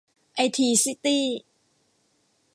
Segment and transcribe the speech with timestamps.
[0.35, 1.25] ไอที ซิตี้